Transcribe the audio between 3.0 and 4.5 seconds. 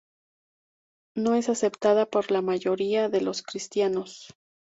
de los cristianos.